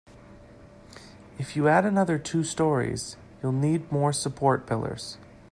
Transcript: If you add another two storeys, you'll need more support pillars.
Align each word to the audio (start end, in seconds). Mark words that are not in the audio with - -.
If 1.37 1.55
you 1.55 1.67
add 1.67 1.85
another 1.85 2.17
two 2.17 2.43
storeys, 2.43 3.17
you'll 3.43 3.51
need 3.51 3.91
more 3.91 4.11
support 4.11 4.65
pillars. 4.65 5.19